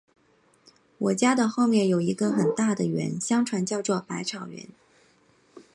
[0.97, 4.67] 我家的后面有一个很大的园，相传叫作百草园